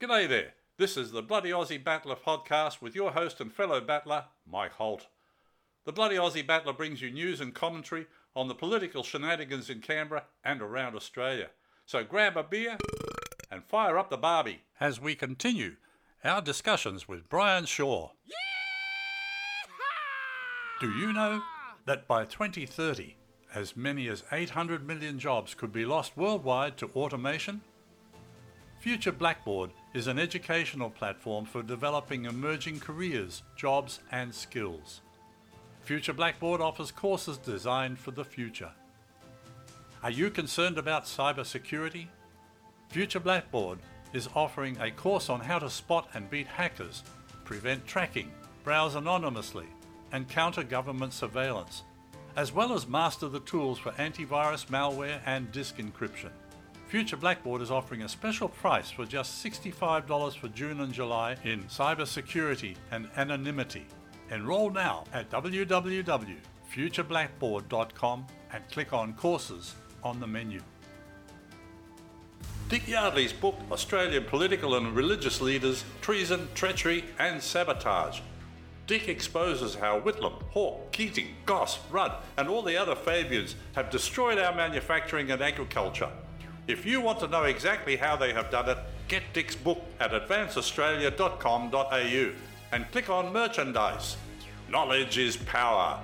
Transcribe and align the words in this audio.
G'day 0.00 0.28
there. 0.28 0.54
This 0.76 0.96
is 0.96 1.12
the 1.12 1.22
Bloody 1.22 1.50
Aussie 1.50 1.82
Battler 1.82 2.16
podcast 2.16 2.82
with 2.82 2.96
your 2.96 3.12
host 3.12 3.40
and 3.40 3.52
fellow 3.52 3.80
battler, 3.80 4.24
Mike 4.44 4.72
Holt. 4.72 5.06
The 5.84 5.92
Bloody 5.92 6.16
Aussie 6.16 6.44
Battler 6.44 6.72
brings 6.72 7.00
you 7.00 7.12
news 7.12 7.40
and 7.40 7.54
commentary 7.54 8.06
on 8.34 8.48
the 8.48 8.56
political 8.56 9.04
shenanigans 9.04 9.70
in 9.70 9.80
Canberra 9.80 10.24
and 10.44 10.60
around 10.60 10.96
Australia. 10.96 11.50
So 11.86 12.02
grab 12.02 12.36
a 12.36 12.42
beer 12.42 12.76
and 13.52 13.62
fire 13.62 13.96
up 13.96 14.10
the 14.10 14.16
barbie 14.16 14.62
as 14.80 15.00
we 15.00 15.14
continue 15.14 15.76
our 16.24 16.42
discussions 16.42 17.06
with 17.06 17.28
Brian 17.28 17.64
Shaw. 17.64 18.10
Do 20.80 20.90
you 20.90 21.12
know 21.12 21.40
that 21.86 22.08
by 22.08 22.24
2030, 22.24 23.16
as 23.54 23.76
many 23.76 24.08
as 24.08 24.24
800 24.32 24.84
million 24.84 25.20
jobs 25.20 25.54
could 25.54 25.72
be 25.72 25.86
lost 25.86 26.16
worldwide 26.16 26.76
to 26.78 26.90
automation? 26.96 27.60
Future 28.80 29.12
Blackboard 29.12 29.70
is 29.94 30.08
an 30.08 30.18
educational 30.18 30.90
platform 30.90 31.44
for 31.44 31.62
developing 31.62 32.24
emerging 32.24 32.80
careers, 32.80 33.44
jobs, 33.56 34.00
and 34.10 34.34
skills. 34.34 35.00
Future 35.82 36.12
Blackboard 36.12 36.60
offers 36.60 36.90
courses 36.90 37.38
designed 37.38 37.98
for 37.98 38.10
the 38.10 38.24
future. 38.24 38.72
Are 40.02 40.10
you 40.10 40.30
concerned 40.30 40.78
about 40.78 41.04
cybersecurity? 41.04 42.08
Future 42.88 43.20
Blackboard 43.20 43.78
is 44.12 44.28
offering 44.34 44.76
a 44.80 44.90
course 44.90 45.28
on 45.30 45.40
how 45.40 45.60
to 45.60 45.70
spot 45.70 46.08
and 46.12 46.28
beat 46.28 46.48
hackers, 46.48 47.04
prevent 47.44 47.86
tracking, 47.86 48.32
browse 48.64 48.96
anonymously, 48.96 49.66
and 50.10 50.28
counter 50.28 50.64
government 50.64 51.12
surveillance, 51.12 51.84
as 52.36 52.52
well 52.52 52.72
as 52.72 52.88
master 52.88 53.28
the 53.28 53.40
tools 53.40 53.78
for 53.78 53.92
antivirus, 53.92 54.66
malware, 54.66 55.20
and 55.24 55.52
disk 55.52 55.76
encryption. 55.76 56.30
Future 56.94 57.16
Blackboard 57.16 57.60
is 57.60 57.72
offering 57.72 58.02
a 58.02 58.08
special 58.08 58.48
price 58.48 58.88
for 58.88 59.04
just 59.04 59.44
$65 59.44 60.36
for 60.36 60.46
June 60.46 60.80
and 60.80 60.92
July 60.92 61.34
in 61.42 61.64
cybersecurity 61.64 62.76
and 62.92 63.08
anonymity. 63.16 63.84
Enroll 64.30 64.70
now 64.70 65.02
at 65.12 65.28
www.futureblackboard.com 65.28 68.26
and 68.52 68.70
click 68.70 68.92
on 68.92 69.12
Courses 69.14 69.74
on 70.04 70.20
the 70.20 70.26
menu. 70.28 70.60
Dick 72.68 72.86
Yardley's 72.86 73.32
book, 73.32 73.56
Australian 73.72 74.26
Political 74.26 74.76
and 74.76 74.94
Religious 74.94 75.40
Leaders 75.40 75.84
Treason, 76.00 76.46
Treachery 76.54 77.06
and 77.18 77.42
Sabotage. 77.42 78.20
Dick 78.86 79.08
exposes 79.08 79.74
how 79.74 79.98
Whitlam, 79.98 80.40
Hawke, 80.50 80.92
Keating, 80.92 81.34
Goss, 81.44 81.80
Rudd, 81.90 82.12
and 82.36 82.48
all 82.48 82.62
the 82.62 82.76
other 82.76 82.94
Fabians 82.94 83.56
have 83.72 83.90
destroyed 83.90 84.38
our 84.38 84.54
manufacturing 84.54 85.32
and 85.32 85.42
agriculture. 85.42 86.12
If 86.66 86.86
you 86.86 87.02
want 87.02 87.20
to 87.20 87.28
know 87.28 87.42
exactly 87.42 87.96
how 87.96 88.16
they 88.16 88.32
have 88.32 88.50
done 88.50 88.70
it, 88.70 88.78
get 89.06 89.22
Dick's 89.34 89.54
book 89.54 89.82
at 90.00 90.12
advanceaustralia.com.au 90.12 92.32
and 92.72 92.90
click 92.90 93.10
on 93.10 93.34
merchandise. 93.34 94.16
Knowledge 94.70 95.18
is 95.18 95.36
power. 95.36 96.00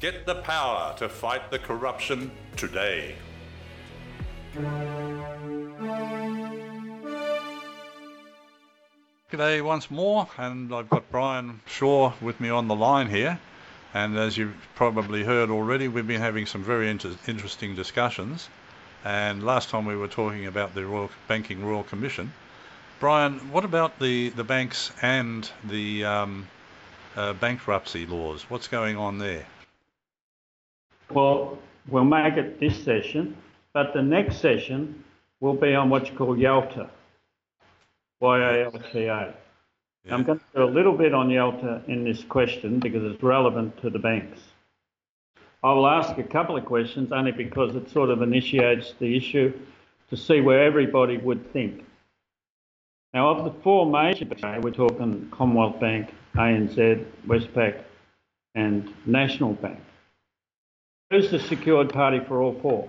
Get 0.00 0.26
the 0.26 0.34
power 0.36 0.96
to 0.98 1.08
fight 1.08 1.52
the 1.52 1.60
corruption 1.60 2.32
today. 2.56 3.14
G'day 9.30 9.62
once 9.62 9.92
more, 9.92 10.26
and 10.38 10.74
I've 10.74 10.90
got 10.90 11.08
Brian 11.12 11.60
Shaw 11.66 12.12
with 12.20 12.40
me 12.40 12.50
on 12.50 12.66
the 12.66 12.74
line 12.74 13.08
here. 13.08 13.38
And 13.94 14.18
as 14.18 14.36
you've 14.36 14.56
probably 14.74 15.22
heard 15.22 15.50
already, 15.50 15.86
we've 15.86 16.06
been 16.06 16.20
having 16.20 16.46
some 16.46 16.64
very 16.64 16.90
inter- 16.90 17.14
interesting 17.28 17.76
discussions. 17.76 18.48
And 19.04 19.42
last 19.42 19.70
time 19.70 19.86
we 19.86 19.96
were 19.96 20.08
talking 20.08 20.46
about 20.46 20.74
the 20.74 20.84
Royal 20.84 21.10
Banking 21.26 21.64
Royal 21.64 21.84
Commission. 21.84 22.32
Brian, 22.98 23.38
what 23.50 23.64
about 23.64 23.98
the, 23.98 24.28
the 24.30 24.44
banks 24.44 24.92
and 25.00 25.50
the 25.64 26.04
um, 26.04 26.46
uh, 27.16 27.32
bankruptcy 27.34 28.04
laws? 28.04 28.44
What's 28.50 28.68
going 28.68 28.96
on 28.96 29.18
there? 29.18 29.46
Well, 31.10 31.58
we'll 31.88 32.04
make 32.04 32.34
it 32.34 32.60
this 32.60 32.84
session, 32.84 33.36
but 33.72 33.94
the 33.94 34.02
next 34.02 34.36
session 34.36 35.02
will 35.40 35.54
be 35.54 35.74
on 35.74 35.88
what 35.88 36.10
you 36.10 36.16
call 36.16 36.36
YALTA. 36.36 36.90
Y-A-L-T-A. 38.20 39.34
Yeah. 40.04 40.14
I'm 40.14 40.24
going 40.24 40.38
to 40.38 40.44
do 40.54 40.62
a 40.62 40.64
little 40.64 40.96
bit 40.96 41.14
on 41.14 41.28
YALTA 41.28 41.88
in 41.88 42.04
this 42.04 42.22
question 42.24 42.80
because 42.80 43.02
it's 43.02 43.22
relevant 43.22 43.80
to 43.80 43.88
the 43.88 43.98
banks. 43.98 44.40
I 45.62 45.72
will 45.72 45.86
ask 45.86 46.16
a 46.16 46.22
couple 46.22 46.56
of 46.56 46.64
questions 46.64 47.12
only 47.12 47.32
because 47.32 47.74
it 47.76 47.90
sort 47.90 48.10
of 48.10 48.22
initiates 48.22 48.94
the 48.98 49.16
issue 49.16 49.52
to 50.08 50.16
see 50.16 50.40
where 50.40 50.64
everybody 50.64 51.18
would 51.18 51.52
think. 51.52 51.84
Now, 53.12 53.30
of 53.30 53.44
the 53.44 53.60
four 53.62 53.86
major 53.86 54.24
banks, 54.24 54.64
we're 54.64 54.70
talking 54.70 55.28
Commonwealth 55.30 55.78
Bank, 55.80 56.14
ANZ, 56.34 57.04
Westpac, 57.26 57.82
and 58.54 58.92
National 59.04 59.52
Bank. 59.54 59.80
Who's 61.10 61.30
the 61.30 61.40
secured 61.40 61.92
party 61.92 62.20
for 62.20 62.40
all 62.40 62.58
four? 62.60 62.88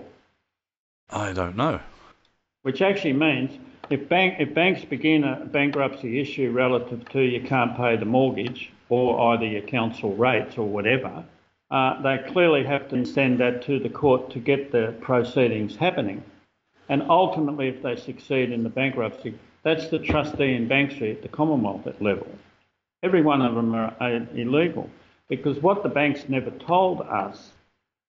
I 1.10 1.32
don't 1.32 1.56
know. 1.56 1.80
Which 2.62 2.80
actually 2.80 3.14
means 3.14 3.58
if, 3.90 4.08
bank, 4.08 4.36
if 4.38 4.54
banks 4.54 4.84
begin 4.84 5.24
a 5.24 5.44
bankruptcy 5.44 6.20
issue 6.20 6.52
relative 6.52 7.06
to 7.10 7.20
you 7.20 7.42
can't 7.42 7.76
pay 7.76 7.96
the 7.96 8.04
mortgage 8.04 8.70
or 8.88 9.34
either 9.34 9.44
your 9.44 9.62
council 9.62 10.14
rates 10.14 10.56
or 10.56 10.66
whatever, 10.66 11.24
uh, 11.72 12.02
they 12.02 12.18
clearly 12.30 12.62
have 12.62 12.88
to 12.90 13.04
send 13.06 13.40
that 13.40 13.62
to 13.62 13.78
the 13.78 13.88
court 13.88 14.30
to 14.30 14.38
get 14.38 14.70
the 14.70 14.94
proceedings 15.00 15.74
happening. 15.74 16.22
And 16.90 17.02
ultimately, 17.08 17.68
if 17.68 17.82
they 17.82 17.96
succeed 17.96 18.52
in 18.52 18.62
the 18.62 18.68
bankruptcy, 18.68 19.38
that's 19.62 19.88
the 19.88 19.98
trustee 19.98 20.54
in 20.54 20.68
Bank 20.68 20.90
Street 20.92 21.16
at 21.16 21.22
the 21.22 21.28
Commonwealth 21.28 21.86
level. 21.98 22.26
Every 23.02 23.22
one 23.22 23.40
of 23.40 23.54
them 23.54 23.74
are, 23.74 23.96
illegal 24.34 24.90
because 25.28 25.62
what 25.62 25.82
the 25.82 25.88
banks 25.88 26.28
never 26.28 26.50
told 26.50 27.00
us 27.00 27.52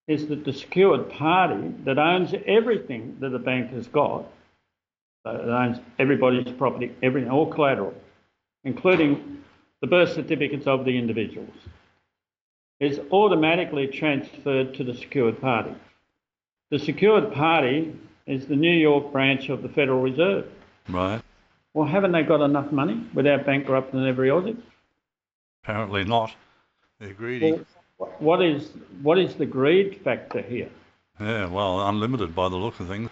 is 0.10 0.28
that 0.28 0.44
the 0.44 0.52
secured 0.52 1.10
party 1.10 1.74
that 1.86 1.98
owns 1.98 2.34
everything 2.46 3.16
that 3.22 3.30
the 3.30 3.40
bank 3.40 3.72
has 3.72 3.88
got, 3.88 4.26
so 5.26 5.32
it 5.32 5.48
owns 5.48 5.80
everybody's 6.00 6.52
property, 6.56 6.94
everything, 7.02 7.32
all 7.32 7.46
collateral, 7.46 7.94
including 8.66 9.42
the 9.80 9.88
birth 9.88 10.14
certificates 10.14 10.68
of 10.68 10.84
the 10.84 10.98
individuals, 10.98 11.56
is 12.84 13.00
automatically 13.12 13.88
transferred 13.88 14.74
to 14.76 14.84
the 14.84 14.94
secured 14.94 15.40
party. 15.40 15.74
The 16.70 16.80
secured 16.80 17.32
party 17.34 17.96
is 18.26 18.48
the 18.48 18.56
New 18.56 18.76
York 18.76 19.12
branch 19.12 19.50
of 19.50 19.62
the 19.62 19.70
Federal 19.70 20.02
Reserve. 20.02 20.46
Right. 20.90 21.22
Well, 21.74 21.88
haven't 21.88 22.12
they 22.12 22.24
got 22.24 22.42
enough 22.42 22.72
money 22.72 23.02
without 23.14 23.46
bankrupting 23.46 24.06
every 24.06 24.30
Aussie? 24.30 24.58
Apparently 25.64 26.04
not. 26.04 26.36
They're 27.00 27.14
greedy. 27.14 27.54
Well, 27.98 28.14
what 28.20 28.42
is 28.42 28.72
what 29.02 29.18
is 29.18 29.36
the 29.36 29.46
greed 29.46 30.02
factor 30.04 30.42
here? 30.42 30.70
yeah, 31.20 31.46
well, 31.48 31.88
unlimited 31.88 32.36
by 32.36 32.50
the 32.50 32.58
look 32.58 32.80
of 32.80 32.88
things. 32.88 33.10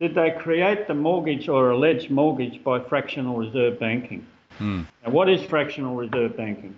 Did 0.00 0.14
they 0.14 0.30
create 0.30 0.88
the 0.88 0.94
mortgage 0.94 1.48
or 1.48 1.70
alleged 1.70 2.10
mortgage 2.10 2.64
by 2.64 2.80
fractional 2.80 3.36
reserve 3.36 3.78
banking? 3.78 4.26
Hmm. 4.56 4.82
Now, 5.04 5.10
what 5.10 5.28
is 5.28 5.42
fractional 5.42 5.94
reserve 5.94 6.36
banking? 6.36 6.74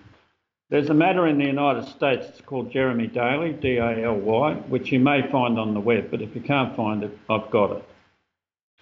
There's 0.73 0.89
a 0.89 0.95
matter 0.95 1.27
in 1.27 1.37
the 1.37 1.45
United 1.45 1.87
States, 1.87 2.25
it's 2.31 2.41
called 2.41 2.73
Jeremy 2.73 3.07
Daly, 3.07 3.53
D 3.53 3.77
A 3.77 4.07
L 4.07 4.17
Y, 4.17 4.55
which 4.71 4.91
you 4.91 5.01
may 5.01 5.21
find 5.31 5.59
on 5.59 5.75
the 5.75 5.81
web, 5.81 6.11
but 6.11 6.23
if 6.23 6.35
you 6.35 6.41
can't 6.41 6.75
find 6.75 7.05
it, 7.05 7.11
I've 7.29 7.51
got 7.51 7.73
it. 7.73 7.85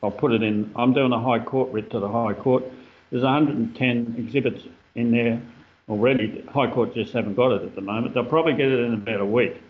I'll 0.00 0.12
put 0.12 0.30
it 0.30 0.40
in. 0.40 0.70
I'm 0.76 0.92
doing 0.92 1.10
a 1.10 1.20
High 1.20 1.40
Court 1.40 1.72
writ 1.72 1.90
to 1.90 1.98
the 1.98 2.06
High 2.06 2.34
Court. 2.34 2.62
There's 3.10 3.24
110 3.24 4.14
exhibits 4.16 4.62
in 4.94 5.10
there 5.10 5.42
already. 5.88 6.42
The 6.42 6.52
High 6.52 6.70
Court 6.70 6.94
just 6.94 7.12
haven't 7.12 7.34
got 7.34 7.50
it 7.50 7.62
at 7.62 7.74
the 7.74 7.80
moment. 7.80 8.14
They'll 8.14 8.24
probably 8.24 8.52
get 8.52 8.68
it 8.68 8.78
in 8.78 8.94
about 8.94 9.20
a 9.20 9.26
week. 9.26 9.60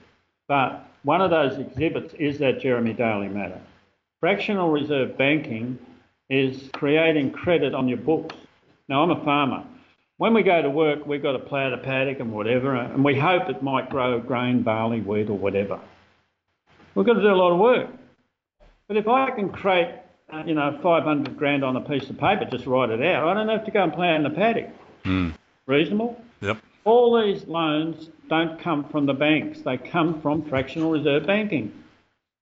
But 0.46 0.90
one 1.04 1.22
of 1.22 1.30
those 1.30 1.56
exhibits 1.58 2.12
is 2.18 2.38
that 2.40 2.60
Jeremy 2.60 2.92
Daly 2.92 3.28
matter. 3.28 3.62
Fractional 4.20 4.68
reserve 4.68 5.16
banking 5.16 5.78
is 6.28 6.68
creating 6.74 7.30
credit 7.30 7.74
on 7.74 7.88
your 7.88 7.96
books. 7.96 8.36
Now, 8.90 9.04
I'm 9.04 9.10
a 9.10 9.24
farmer. 9.24 9.64
When 10.20 10.34
we 10.34 10.42
go 10.42 10.60
to 10.60 10.68
work, 10.68 11.06
we've 11.06 11.22
got 11.22 11.32
to 11.32 11.38
plough 11.38 11.70
the 11.70 11.78
paddock 11.78 12.20
and 12.20 12.30
whatever, 12.30 12.74
and 12.74 13.02
we 13.02 13.18
hope 13.18 13.48
it 13.48 13.62
might 13.62 13.88
grow 13.88 14.20
grain, 14.20 14.62
barley, 14.62 15.00
wheat, 15.00 15.30
or 15.30 15.38
whatever. 15.38 15.80
We've 16.94 17.06
got 17.06 17.14
to 17.14 17.22
do 17.22 17.28
a 17.28 17.40
lot 17.40 17.52
of 17.52 17.58
work. 17.58 17.88
But 18.86 18.98
if 18.98 19.08
I 19.08 19.30
can 19.30 19.48
create, 19.48 19.94
uh, 20.30 20.42
you 20.44 20.54
know, 20.54 20.78
500 20.82 21.38
grand 21.38 21.64
on 21.64 21.74
a 21.74 21.80
piece 21.80 22.10
of 22.10 22.18
paper, 22.18 22.44
just 22.44 22.66
write 22.66 22.90
it 22.90 23.02
out, 23.02 23.28
I 23.28 23.32
don't 23.32 23.48
have 23.48 23.64
to 23.64 23.70
go 23.70 23.82
and 23.82 23.94
plough 23.94 24.14
in 24.14 24.22
the 24.22 24.28
paddock. 24.28 24.68
Hmm. 25.04 25.30
Reasonable? 25.64 26.22
Yep. 26.42 26.58
All 26.84 27.22
these 27.22 27.46
loans 27.46 28.10
don't 28.28 28.60
come 28.60 28.84
from 28.90 29.06
the 29.06 29.14
banks, 29.14 29.62
they 29.62 29.78
come 29.78 30.20
from 30.20 30.44
fractional 30.44 30.90
reserve 30.90 31.26
banking. 31.26 31.72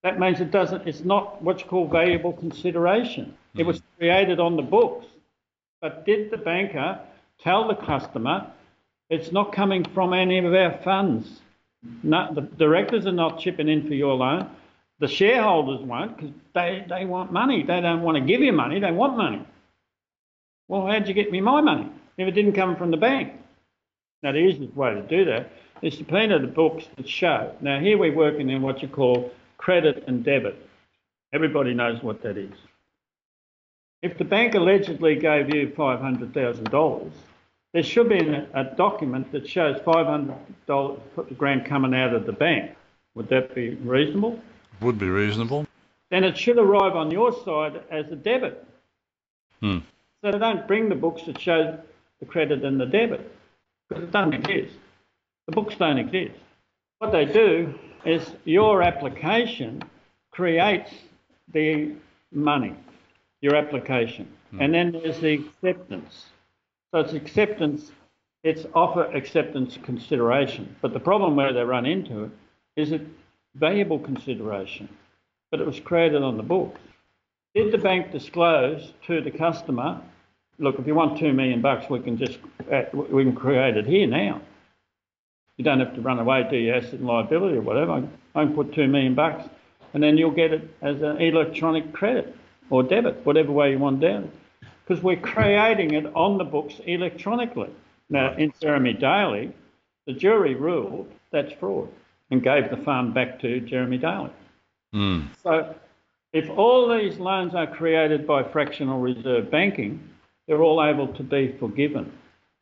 That 0.02 0.18
means 0.18 0.40
it 0.40 0.50
doesn't, 0.50 0.88
it's 0.88 1.04
not 1.04 1.40
what's 1.42 1.62
called 1.62 1.92
valuable 1.92 2.32
consideration. 2.32 3.36
It 3.56 3.62
was 3.62 3.80
created 3.98 4.40
on 4.40 4.56
the 4.56 4.62
books. 4.62 5.06
But 5.80 6.04
did 6.04 6.32
the 6.32 6.38
banker 6.38 6.98
tell 7.40 7.68
the 7.68 7.74
customer 7.74 8.50
it's 9.10 9.32
not 9.32 9.52
coming 9.52 9.84
from 9.94 10.12
any 10.12 10.38
of 10.38 10.52
our 10.52 10.78
funds? 10.84 11.40
The 12.02 12.48
directors 12.56 13.06
are 13.06 13.12
not 13.12 13.38
chipping 13.38 13.68
in 13.68 13.86
for 13.86 13.94
your 13.94 14.14
loan. 14.14 14.50
The 15.00 15.08
shareholders 15.08 15.80
won't 15.80 16.16
because 16.16 16.34
they, 16.54 16.84
they 16.88 17.04
want 17.04 17.32
money. 17.32 17.62
They 17.62 17.80
don't 17.80 18.02
want 18.02 18.16
to 18.16 18.20
give 18.20 18.40
you 18.40 18.52
money, 18.52 18.80
they 18.80 18.90
want 18.90 19.16
money. 19.16 19.46
Well, 20.66 20.86
how'd 20.86 21.08
you 21.08 21.14
get 21.14 21.30
me 21.30 21.40
my 21.40 21.60
money 21.60 21.88
if 22.16 22.28
it 22.28 22.32
didn't 22.32 22.52
come 22.52 22.76
from 22.76 22.90
the 22.90 22.96
bank? 22.96 23.32
Now, 24.22 24.32
the 24.32 24.38
easiest 24.38 24.74
way 24.74 24.94
to 24.94 25.02
do 25.02 25.24
that 25.26 25.50
is 25.80 25.96
subpoena 25.96 26.40
the 26.40 26.48
books 26.48 26.84
that 26.96 27.08
show. 27.08 27.54
Now, 27.60 27.78
here 27.78 27.96
we're 27.96 28.14
working 28.14 28.50
in 28.50 28.60
what 28.62 28.82
you 28.82 28.88
call 28.88 29.30
credit 29.56 30.04
and 30.06 30.24
debit. 30.24 30.56
Everybody 31.32 31.74
knows 31.74 32.02
what 32.02 32.22
that 32.22 32.36
is. 32.36 32.52
If 34.02 34.18
the 34.18 34.24
bank 34.24 34.54
allegedly 34.54 35.16
gave 35.16 35.54
you 35.54 35.68
$500,000, 35.68 37.10
there 37.72 37.82
should 37.82 38.08
be 38.08 38.18
a, 38.18 38.46
a 38.54 38.64
document 38.76 39.30
that 39.32 39.48
shows 39.48 39.78
$500 39.80 41.00
grand 41.36 41.66
coming 41.66 41.94
out 41.94 42.14
of 42.14 42.26
the 42.26 42.32
bank. 42.32 42.72
Would 43.14 43.28
that 43.28 43.54
be 43.54 43.74
reasonable? 43.76 44.40
Would 44.80 44.98
be 44.98 45.08
reasonable. 45.08 45.66
Then 46.10 46.24
it 46.24 46.38
should 46.38 46.58
arrive 46.58 46.96
on 46.96 47.10
your 47.10 47.32
side 47.44 47.82
as 47.90 48.10
a 48.10 48.16
debit. 48.16 48.64
Hmm. 49.60 49.78
So 50.22 50.32
they 50.32 50.38
don't 50.38 50.66
bring 50.66 50.88
the 50.88 50.94
books 50.94 51.22
that 51.26 51.40
show 51.40 51.78
the 52.20 52.26
credit 52.26 52.64
and 52.64 52.80
the 52.80 52.86
debit 52.86 53.30
because 53.88 54.04
it 54.04 54.10
doesn't 54.12 54.34
exist. 54.34 54.74
The 55.46 55.52
books 55.52 55.74
don't 55.76 55.98
exist. 55.98 56.38
What 56.98 57.12
they 57.12 57.24
do 57.24 57.74
is 58.04 58.32
your 58.44 58.82
application 58.82 59.82
creates 60.30 60.92
the 61.52 61.92
money, 62.32 62.74
your 63.40 63.56
application, 63.56 64.28
Hmm. 64.50 64.62
and 64.62 64.74
then 64.74 64.92
there's 64.92 65.20
the 65.20 65.34
acceptance. 65.34 66.26
So 66.92 67.00
it's 67.00 67.12
acceptance, 67.12 67.92
it's 68.42 68.64
offer 68.74 69.04
acceptance 69.04 69.78
consideration. 69.82 70.74
But 70.80 70.92
the 70.92 71.00
problem 71.00 71.36
where 71.36 71.52
they 71.52 71.62
run 71.62 71.84
into 71.84 72.24
it 72.24 72.30
is 72.76 72.92
it 72.92 73.02
valuable 73.54 73.98
consideration, 73.98 74.88
but 75.50 75.60
it 75.60 75.66
was 75.66 75.80
created 75.80 76.22
on 76.22 76.36
the 76.36 76.42
books. 76.42 76.80
Did 77.54 77.72
the 77.72 77.78
bank 77.78 78.12
disclose 78.12 78.92
to 79.06 79.20
the 79.20 79.30
customer, 79.30 80.00
look, 80.58 80.78
if 80.78 80.86
you 80.86 80.94
want 80.94 81.18
two 81.18 81.32
million 81.32 81.60
bucks, 81.60 81.90
we 81.90 82.00
can 82.00 82.16
just 82.16 82.38
uh, 82.72 82.82
we 82.92 83.24
can 83.24 83.34
create 83.34 83.76
it 83.76 83.86
here 83.86 84.06
now. 84.06 84.40
You 85.56 85.64
don't 85.64 85.80
have 85.80 85.94
to 85.94 86.00
run 86.00 86.20
away, 86.20 86.46
to 86.48 86.56
your 86.56 86.76
asset 86.76 86.94
and 86.94 87.06
liability 87.06 87.58
or 87.58 87.62
whatever. 87.62 88.08
I 88.34 88.44
can 88.44 88.54
put 88.54 88.72
two 88.72 88.86
million 88.86 89.14
bucks, 89.14 89.48
and 89.92 90.02
then 90.02 90.16
you'll 90.16 90.30
get 90.30 90.52
it 90.52 90.70
as 90.82 91.02
an 91.02 91.20
electronic 91.20 91.92
credit 91.92 92.34
or 92.70 92.82
debit, 92.82 93.26
whatever 93.26 93.50
way 93.50 93.72
you 93.72 93.78
want 93.78 94.00
down. 94.00 94.30
Because 94.88 95.02
we're 95.02 95.20
creating 95.20 95.92
it 95.92 96.06
on 96.14 96.38
the 96.38 96.44
books 96.44 96.80
electronically. 96.86 97.68
Now, 98.08 98.34
in 98.34 98.54
Jeremy 98.58 98.94
Daly, 98.94 99.52
the 100.06 100.14
jury 100.14 100.54
ruled 100.54 101.12
that's 101.30 101.52
fraud 101.52 101.90
and 102.30 102.42
gave 102.42 102.70
the 102.70 102.78
fund 102.78 103.12
back 103.12 103.38
to 103.40 103.60
Jeremy 103.60 103.98
Daly. 103.98 104.30
Hmm. 104.94 105.26
So 105.42 105.74
if 106.32 106.48
all 106.48 106.88
these 106.88 107.18
loans 107.18 107.54
are 107.54 107.66
created 107.66 108.26
by 108.26 108.42
fractional 108.42 109.00
reserve 109.00 109.50
banking, 109.50 110.08
they're 110.46 110.62
all 110.62 110.82
able 110.82 111.08
to 111.08 111.22
be 111.22 111.54
forgiven. 111.60 112.10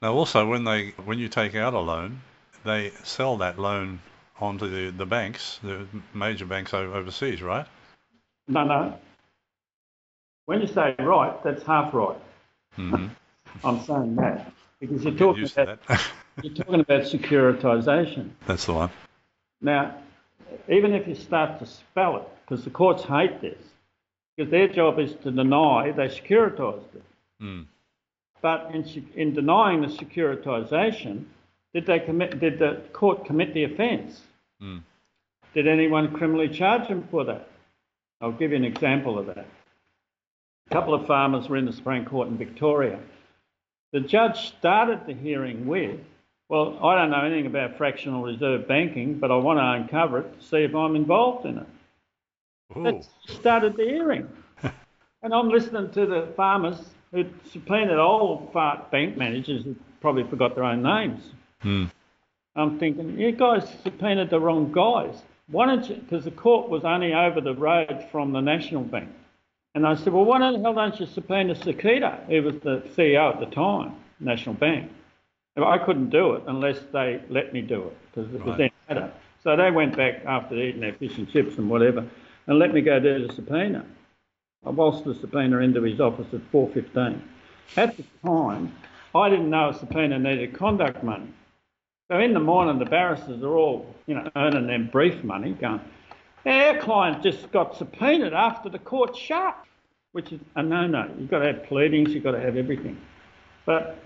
Now, 0.03 0.15
also, 0.15 0.47
when 0.47 0.65
they 0.65 0.91
when 1.05 1.19
you 1.19 1.29
take 1.29 1.55
out 1.55 1.75
a 1.75 1.81
loan, 1.81 2.21
they 2.65 2.91
sell 3.05 3.37
that 3.39 3.59
loan 3.59 4.01
onto 4.41 4.69
the, 4.69 4.91
the 4.91 5.07
banks, 5.07 5.59
the 5.63 5.87
major 6.13 6.45
banks 6.45 6.75
overseas, 6.75 7.41
right? 7.41 7.67
No, 8.49 8.65
no. 8.65 8.99
When 10.47 10.61
you 10.61 10.67
say 10.67 10.95
right, 10.99 11.43
that's 11.45 11.63
half 11.65 11.93
right. 11.93 12.17
Mm-hmm. 12.79 13.09
I'm 13.65 13.81
saying 13.85 14.17
that 14.17 14.53
because 14.81 15.05
you're 15.05 15.15
talking 15.15 15.51
about 15.57 15.79
you're 16.43 16.55
talking 16.55 16.81
about 16.81 17.03
securitisation. 17.03 18.31
That's 18.47 18.67
the 18.67 18.75
one. 18.75 18.91
Now, 19.61 19.97
even 20.69 20.93
if 20.95 21.09
you 21.09 21.15
start 21.15 21.59
to 21.61 21.67
spell 21.67 22.17
it, 22.19 22.29
because 22.43 22.65
the 22.65 22.71
courts 22.71 23.03
hate 23.03 23.41
this, 23.41 23.59
because 24.37 24.51
their 24.51 24.69
job 24.69 24.99
is 24.99 25.15
to 25.23 25.31
deny 25.31 25.93
they 25.93 26.09
securitised 26.09 26.95
it. 26.95 27.05
Mm. 27.43 27.67
But 28.43 28.71
in, 28.75 28.85
in 29.15 29.35
denying 29.35 29.81
the 29.81 29.89
securitisation, 29.89 31.25
did 31.75 31.87
they 31.87 31.99
commit? 31.99 32.39
Did 32.39 32.59
the 32.59 32.83
court 32.93 33.25
commit 33.25 33.55
the 33.55 33.65
offence? 33.65 34.21
Mm. 34.63 34.83
Did 35.55 35.67
anyone 35.67 36.13
criminally 36.13 36.49
charge 36.49 36.89
them 36.89 37.09
for 37.11 37.25
that? 37.25 37.49
I'll 38.21 38.33
give 38.33 38.51
you 38.51 38.57
an 38.57 38.65
example 38.65 39.19
of 39.19 39.27
that. 39.27 39.47
A 40.71 40.75
couple 40.75 40.95
of 40.95 41.07
farmers 41.07 41.49
were 41.49 41.57
in 41.57 41.65
the 41.65 41.73
Supreme 41.73 42.05
Court 42.05 42.29
in 42.29 42.37
Victoria. 42.37 42.99
The 43.93 44.01
judge 44.01 44.49
started 44.49 45.07
the 45.07 45.15
hearing 45.15 45.67
with, 45.67 46.01
Well, 46.49 46.79
I 46.85 46.97
don't 46.97 47.11
know 47.11 47.25
anything 47.25 47.47
about 47.47 47.77
fractional 47.77 48.23
reserve 48.23 48.67
banking, 48.67 49.19
but 49.19 49.31
I 49.31 49.37
want 49.37 49.59
to 49.59 49.65
uncover 49.65 50.21
it 50.21 50.41
to 50.41 50.47
see 50.47 50.59
if 50.59 50.75
I'm 50.75 50.97
involved 50.97 51.47
in 51.47 51.59
it. 51.59 51.67
Ooh. 52.77 52.83
That 52.83 53.07
started 53.29 53.77
the 53.77 53.85
hearing. 53.85 54.29
and 55.23 55.33
I'm 55.33 55.49
listening 55.49 55.91
to 55.93 56.07
the 56.07 56.33
farmers 56.37 56.79
who 57.13 57.25
subpoenaed 57.51 57.99
old 57.99 58.53
fart 58.53 58.91
bank 58.91 59.17
managers 59.17 59.65
who 59.65 59.77
probably 60.01 60.25
forgot 60.25 60.55
their 60.55 60.65
own 60.65 60.83
names. 60.83 61.23
Hmm. 61.61 61.85
I'm 62.57 62.79
thinking, 62.79 63.19
you 63.19 63.33
guys 63.33 63.69
subpoenaed 63.83 64.31
the 64.31 64.41
wrong 64.41 64.73
guys. 64.73 65.23
Why 65.49 65.67
don't 65.67 65.89
you? 65.89 65.97
Because 65.97 66.25
the 66.25 66.31
court 66.33 66.69
was 66.69 66.85
only 66.85 67.15
over 67.15 67.41
the 67.41 67.55
road 67.55 68.05
from 68.11 68.33
the 68.33 68.41
National 68.41 68.83
Bank. 68.83 69.11
And 69.77 69.87
I 69.87 69.95
said, 69.95 70.15
well, 70.15 70.25
why 70.25 70.39
the 70.39 70.59
hell 70.59 70.73
don't 70.73 70.99
you 70.99 71.05
subpoena 71.05 71.55
Cicutto, 71.55 72.27
who 72.29 72.43
was 72.43 72.55
the 72.61 72.83
CEO 72.97 73.35
at 73.35 73.41
the 73.41 73.55
time, 73.55 73.95
National 74.21 74.55
Bank? 74.55 74.91
I 75.55 75.77
couldn't 75.77 76.09
do 76.09 76.33
it 76.33 76.45
unless 76.47 76.79
they 76.95 77.21
let 77.29 77.53
me 77.53 77.61
do 77.61 77.83
it 77.89 77.97
because 78.11 78.35
it 78.35 78.41
was 78.43 78.59
Right. 78.59 78.59
then 78.59 78.71
better. 78.89 79.13
So 79.45 79.55
they 79.55 79.71
went 79.71 79.95
back 79.95 80.25
after 80.25 80.55
eating 80.57 80.81
their 80.81 80.95
fish 80.95 81.19
and 81.19 81.31
chips 81.31 81.59
and 81.59 81.69
whatever 81.69 82.07
and 82.47 82.59
let 82.59 82.73
me 82.73 82.81
go 82.81 82.99
do 82.99 83.27
the 83.27 83.33
subpoena. 83.35 83.85
I 84.65 84.71
waltzed 84.71 85.05
the 85.05 85.15
subpoena 85.15 85.59
into 85.59 85.83
his 85.83 86.01
office 86.01 86.33
at 86.33 86.41
4.15. 86.51 87.21
At 87.77 87.99
the 87.99 88.05
time, 88.25 88.75
I 89.15 89.29
didn't 89.29 89.51
know 89.51 89.69
a 89.69 89.75
subpoena 89.75 90.19
needed 90.19 90.55
conduct 90.55 91.05
money. 91.05 91.29
So 92.11 92.19
in 92.19 92.33
the 92.33 92.41
morning, 92.41 92.79
the 92.79 92.87
barristers 92.87 93.43
are 93.43 93.55
all, 93.55 93.95
you 94.07 94.15
know, 94.15 94.31
earning 94.37 94.69
their 94.69 94.79
brief 94.79 95.23
money, 95.23 95.53
going, 95.53 95.81
our 96.47 96.79
client 96.79 97.23
just 97.23 97.51
got 97.53 97.77
subpoenaed 97.77 98.33
after 98.33 98.69
the 98.69 98.79
court 98.79 99.17
shut, 99.17 99.57
which 100.13 100.33
is 100.33 100.41
a 100.55 100.63
no-no. 100.63 101.11
You've 101.19 101.31
got 101.31 101.41
to 101.41 101.47
have 101.47 101.65
pleadings, 101.65 102.13
you've 102.13 102.25
got 102.25 102.33
to 102.33 102.41
have 102.41 102.57
everything. 102.57 102.99
But 103.65 103.99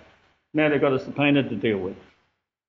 now 0.54 0.68
they've 0.68 0.80
got 0.80 0.92
a 0.92 0.98
subpoena 0.98 1.42
to 1.48 1.56
deal 1.56 1.78
with. 1.78 1.96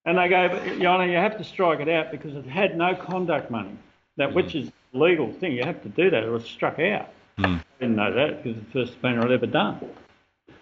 And 0.06 0.18
they 0.18 0.30
go, 0.30 0.62
Your 0.78 0.88
Honour, 0.88 1.08
you 1.08 1.18
have 1.18 1.38
to 1.38 1.44
strike 1.44 1.80
it 1.80 1.90
out 1.90 2.12
because 2.12 2.36
it 2.36 2.46
had 2.46 2.78
no 2.78 2.96
conduct 2.96 3.52
money, 3.52 3.78
that 4.18 4.34
which 4.34 4.56
is 4.56 4.70
a 4.94 4.98
legal 4.98 5.32
thing. 5.32 5.54
You 5.54 5.64
have 5.64 5.82
to 5.84 5.90
do 5.90 6.10
that 6.10 6.24
or 6.24 6.36
it's 6.36 6.50
struck 6.50 6.80
out. 6.80 7.10
Hmm. 7.38 7.46
I 7.46 7.62
didn't 7.80 7.96
know 7.96 8.14
that 8.14 8.44
because 8.44 8.58
it's 8.58 8.74
the 8.74 8.80
first 8.80 8.94
subpoena 8.94 9.24
I'd 9.24 9.32
ever 9.32 9.46
done. 9.46 9.80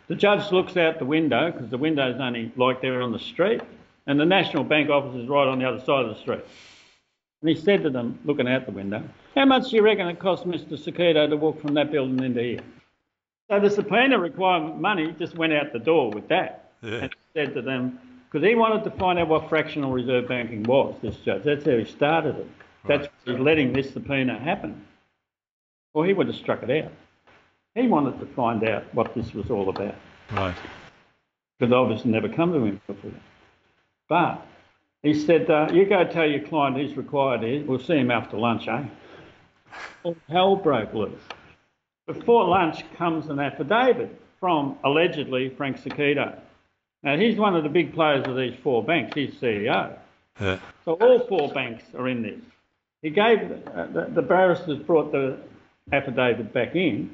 The 0.08 0.16
judge 0.16 0.52
looks 0.52 0.76
out 0.76 1.00
the 1.00 1.06
window 1.06 1.52
because 1.52 1.70
the 1.70 1.78
window's 1.78 2.20
only 2.20 2.52
like 2.58 2.82
there 2.82 3.02
on 3.02 3.12
the 3.12 3.20
street, 3.20 3.62
and 4.08 4.20
the 4.20 4.26
National 4.26 4.64
Bank 4.64 4.90
office 4.90 5.16
is 5.16 5.28
right 5.28 5.48
on 5.48 5.60
the 5.60 5.66
other 5.66 5.80
side 5.80 6.06
of 6.06 6.10
the 6.10 6.20
street. 6.20 6.44
And 7.42 7.50
he 7.50 7.56
said 7.56 7.84
to 7.84 7.90
them, 7.90 8.20
looking 8.26 8.48
out 8.48 8.66
the 8.66 8.72
window, 8.72 9.04
How 9.36 9.46
much 9.46 9.70
do 9.70 9.78
you 9.78 9.82
reckon 9.82 10.08
it 10.08 10.20
cost 10.20 10.46
Mr. 10.46 10.78
Cicutto 10.78 11.30
to 11.30 11.38
walk 11.38 11.62
from 11.62 11.74
that 11.76 11.92
building 11.92 12.22
into 12.24 12.42
here? 12.42 12.60
So 13.50 13.60
the 13.60 13.70
subpoena 13.70 14.20
requirement 14.20 14.80
money 14.80 15.14
just 15.18 15.36
went 15.36 15.54
out 15.54 15.72
the 15.74 15.80
door 15.80 16.12
with 16.12 16.28
that. 16.28 16.72
Yeah. 16.82 16.96
And 16.96 17.16
said 17.34 17.54
to 17.56 17.62
them, 17.62 18.00
because 18.30 18.48
he 18.48 18.56
wanted 18.56 18.84
to 18.84 18.92
find 18.92 19.18
out 19.20 19.28
what 19.30 19.50
fractional 19.50 19.92
reserve 19.92 20.28
banking 20.28 20.64
was, 20.64 20.96
this 21.02 21.16
judge. 21.18 21.44
That's 21.44 21.66
how 21.66 21.78
he 21.78 21.86
started 21.86 22.36
it. 22.38 22.48
That's 22.86 23.08
Right. 23.26 23.40
letting 23.40 23.74
this 23.74 23.92
subpoena 23.92 24.38
happen. 24.38 24.86
Or 25.94 26.06
he 26.06 26.14
would 26.14 26.28
have 26.28 26.36
struck 26.36 26.62
it 26.64 26.84
out. 26.86 26.92
He 27.76 27.88
wanted 27.88 28.20
to 28.20 28.26
find 28.28 28.64
out 28.64 28.84
what 28.94 29.14
this 29.16 29.34
was 29.34 29.50
all 29.50 29.70
about 29.70 29.96
Right. 30.32 30.56
because 31.58 31.74
obviously 31.74 32.12
never 32.12 32.30
come 32.30 32.54
to 32.54 32.60
him 32.66 32.82
before. 32.86 33.12
But 34.08 34.46
he 35.04 35.14
said, 35.14 35.50
uh, 35.50 35.70
you 35.72 35.86
go 35.86 36.04
tell 36.06 36.30
your 36.30 36.46
client 36.48 36.78
he's 36.78 36.98
required 36.98 37.42
here. 37.42 37.64
We'll 37.64 37.80
see 37.80 37.98
him 37.98 38.12
after 38.12 38.38
lunch, 38.38 38.68
eh? 38.68 38.84
All 40.04 40.18
hell 40.30 40.56
broke 40.56 40.94
loose. 40.94 41.22
Before 42.08 42.48
lunch 42.48 42.84
comes 42.98 43.28
an 43.28 43.40
affidavit 43.40 44.20
from 44.40 44.78
allegedly 44.84 45.50
Frank 45.50 45.82
Cicutto. 45.82 46.40
Now 47.04 47.18
he's 47.18 47.38
one 47.38 47.56
of 47.56 47.64
the 47.64 47.70
big 47.70 47.94
players 47.94 48.26
of 48.28 48.36
these 48.36 48.56
four 48.64 48.84
banks. 48.84 49.14
He's 49.14 49.34
CEO. 49.36 49.98
Yeah. 50.40 50.60
So 50.86 50.94
all 50.94 51.20
four 51.28 51.50
banks 51.50 51.84
are 51.98 52.08
in 52.08 52.22
this. 52.22 52.40
He 53.02 53.10
gave 53.10 53.40
uh, 53.42 53.88
the, 53.88 54.12
the 54.14 54.22
barristers 54.22 54.80
brought 54.80 55.12
the 55.12 55.38
affidavit 55.92 56.54
back 56.54 56.76
in. 56.76 57.14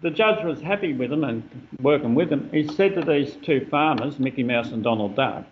The 0.00 0.10
judge 0.10 0.44
was 0.44 0.60
happy 0.60 0.92
with 0.92 1.10
them 1.10 1.24
and 1.24 1.68
working 1.80 2.14
with 2.14 2.28
them. 2.28 2.50
He 2.52 2.66
said 2.66 2.94
to 2.94 3.02
these 3.02 3.36
two 3.42 3.66
farmers, 3.70 4.18
Mickey 4.18 4.42
Mouse 4.42 4.72
and 4.72 4.82
Donald 4.82 5.14
Duck, 5.14 5.44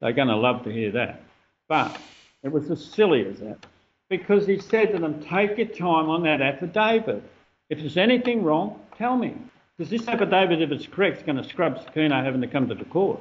they're 0.00 0.12
going 0.12 0.28
to 0.28 0.36
love 0.36 0.64
to 0.64 0.72
hear 0.72 0.92
that. 0.92 1.22
But 1.68 1.98
it 2.42 2.52
was 2.52 2.70
as 2.70 2.84
silly 2.84 3.26
as 3.26 3.38
that 3.40 3.66
because 4.08 4.46
he 4.46 4.58
said 4.58 4.92
to 4.92 4.98
them, 4.98 5.20
take 5.22 5.58
your 5.58 5.66
time 5.66 6.08
on 6.08 6.22
that 6.24 6.40
affidavit. 6.40 7.22
If 7.70 7.80
there's 7.80 7.96
anything 7.96 8.44
wrong, 8.44 8.80
tell 8.96 9.16
me. 9.16 9.36
Because 9.76 9.90
this 9.90 10.08
affidavit, 10.08 10.62
if 10.62 10.70
it's 10.70 10.86
correct, 10.86 11.18
is 11.18 11.22
going 11.24 11.36
to 11.36 11.44
scrub 11.48 11.78
Cicutto 11.84 12.24
having 12.24 12.40
to 12.40 12.46
come 12.46 12.68
to 12.68 12.74
the 12.74 12.84
court. 12.84 13.20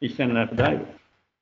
He 0.00 0.08
sent 0.08 0.30
an 0.30 0.36
affidavit. 0.36 0.88